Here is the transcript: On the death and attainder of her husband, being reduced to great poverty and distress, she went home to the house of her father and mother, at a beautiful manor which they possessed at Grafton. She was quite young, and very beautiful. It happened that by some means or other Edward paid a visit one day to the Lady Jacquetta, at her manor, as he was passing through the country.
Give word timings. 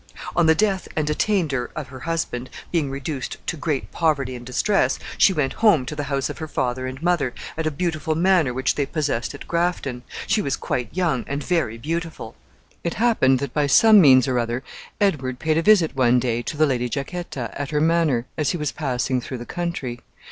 On 0.35 0.47
the 0.47 0.55
death 0.55 0.87
and 0.95 1.07
attainder 1.11 1.69
of 1.75 1.89
her 1.89 1.99
husband, 1.99 2.49
being 2.71 2.89
reduced 2.89 3.37
to 3.45 3.55
great 3.55 3.91
poverty 3.91 4.35
and 4.35 4.43
distress, 4.43 4.97
she 5.15 5.31
went 5.31 5.53
home 5.61 5.85
to 5.85 5.95
the 5.95 6.05
house 6.05 6.27
of 6.27 6.39
her 6.39 6.47
father 6.47 6.87
and 6.87 6.99
mother, 7.03 7.35
at 7.55 7.67
a 7.67 7.69
beautiful 7.69 8.15
manor 8.15 8.51
which 8.51 8.73
they 8.73 8.87
possessed 8.87 9.35
at 9.35 9.47
Grafton. 9.47 10.01
She 10.25 10.41
was 10.41 10.57
quite 10.57 10.89
young, 10.91 11.23
and 11.27 11.43
very 11.43 11.77
beautiful. 11.77 12.33
It 12.83 12.95
happened 12.95 13.37
that 13.41 13.53
by 13.53 13.67
some 13.67 14.01
means 14.01 14.27
or 14.27 14.39
other 14.39 14.63
Edward 14.99 15.37
paid 15.37 15.59
a 15.59 15.61
visit 15.61 15.95
one 15.95 16.17
day 16.19 16.41
to 16.41 16.57
the 16.57 16.65
Lady 16.65 16.89
Jacquetta, 16.89 17.51
at 17.53 17.69
her 17.69 17.79
manor, 17.79 18.25
as 18.39 18.49
he 18.49 18.57
was 18.57 18.71
passing 18.71 19.21
through 19.21 19.37
the 19.37 19.45
country. 19.45 19.99